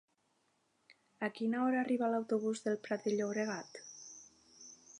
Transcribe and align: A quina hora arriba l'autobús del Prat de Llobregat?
A 1.27 1.27
quina 1.39 1.59
hora 1.65 1.79
arriba 1.83 2.09
l'autobús 2.13 2.63
del 2.69 2.79
Prat 2.87 3.05
de 3.09 3.13
Llobregat? 3.19 3.81